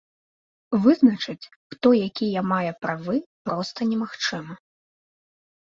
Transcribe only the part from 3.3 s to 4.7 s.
проста немагчыма.